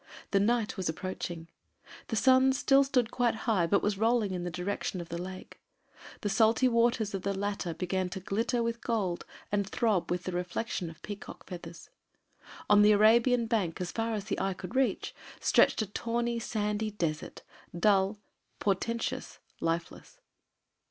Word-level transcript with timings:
The 0.31 0.39
night 0.39 0.77
was 0.77 0.89
approaching. 0.89 1.47
The 2.07 2.15
sun 2.15 2.53
still 2.53 2.83
stood 2.83 3.11
quite 3.11 3.35
high 3.45 3.67
but 3.67 3.83
was 3.83 3.99
rolling 3.99 4.33
in 4.33 4.43
the 4.43 4.49
direction 4.49 4.99
of 4.99 5.09
the 5.09 5.21
lake. 5.21 5.61
The 6.21 6.27
salty 6.29 6.67
waters 6.67 7.13
of 7.13 7.21
the 7.21 7.35
latter 7.37 7.75
began 7.75 8.09
to 8.09 8.19
glitter 8.19 8.63
with 8.63 8.81
gold 8.81 9.25
and 9.51 9.69
throb 9.69 10.09
with 10.09 10.23
the 10.23 10.31
reflection 10.31 10.89
of 10.89 11.03
peacock 11.03 11.45
feathers. 11.47 11.91
On 12.67 12.81
the 12.81 12.93
Arabian 12.93 13.45
bank 13.45 13.79
as 13.79 13.91
far 13.91 14.15
as 14.15 14.23
the 14.25 14.39
eye 14.39 14.55
could 14.55 14.75
reach, 14.75 15.13
stretched 15.39 15.83
a 15.83 15.85
tawny, 15.85 16.39
sandy 16.39 16.89
desert 16.89 17.43
dull, 17.79 18.17
portentous, 18.57 19.37
lifeless. 19.59 20.19